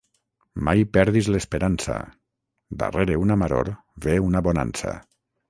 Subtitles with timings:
[0.69, 1.97] Mai perdis l'esperança:
[2.81, 3.71] darrere una maror
[4.09, 4.97] ve una bonança.